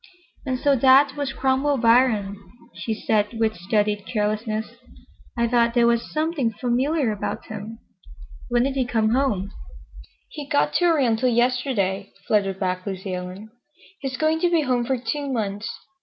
[0.47, 2.35] "And so that was Cromwell Biron,"
[2.73, 4.67] she said with studied carelessness.
[5.37, 7.77] "I thought there was something familiar about him.
[8.49, 9.51] When did he come home?"
[10.29, 13.51] "He got to Oriental yesterday," fluttered back Lucy Ellen.
[13.99, 15.69] "He's going to be home for two months.